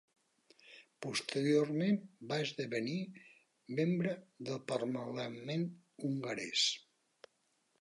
[1.05, 1.99] Posteriorment
[2.31, 2.95] va esdevenir
[3.81, 4.15] membre
[4.49, 5.67] del parlament
[6.09, 6.65] hongarès.